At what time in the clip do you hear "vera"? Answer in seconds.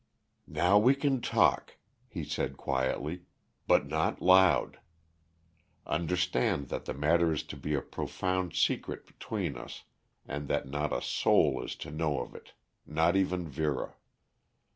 13.47-13.93